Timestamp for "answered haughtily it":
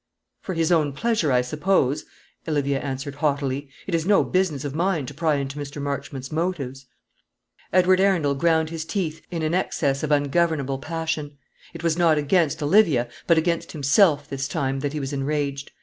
2.79-3.93